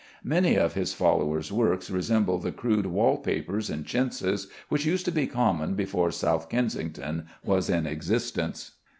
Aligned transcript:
Many 0.23 0.55
of 0.55 0.73
his 0.73 0.95
followers' 0.95 1.51
works 1.53 1.91
resemble 1.91 2.39
the 2.39 2.51
crude 2.51 2.87
wall 2.87 3.19
papers 3.19 3.69
and 3.69 3.85
chintzes 3.85 4.47
which 4.67 4.83
used 4.83 5.05
to 5.05 5.11
be 5.11 5.27
common 5.27 5.75
before 5.75 6.09
South 6.09 6.49
Kensington 6.49 7.27
was 7.45 7.69
in 7.69 7.85
existence. 7.85 8.71